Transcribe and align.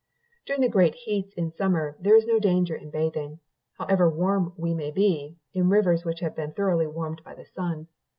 "During 0.47 0.61
the 0.63 0.67
great 0.67 0.95
heats 0.95 1.35
in 1.35 1.51
summer, 1.51 1.95
there 1.99 2.15
is 2.15 2.25
no 2.25 2.39
danger 2.39 2.73
in 2.73 2.89
bathing, 2.89 3.39
however 3.73 4.09
warm 4.09 4.51
we 4.57 4.73
may 4.73 4.89
be, 4.89 5.37
in 5.53 5.69
rivers 5.69 6.03
which 6.03 6.21
have 6.21 6.35
been 6.35 6.53
thoroughly 6.53 6.87
warmed 6.87 7.21
by 7.23 7.35
the 7.35 7.45
sun. 7.45 7.87